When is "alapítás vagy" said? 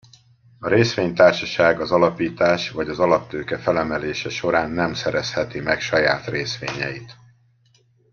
1.91-2.89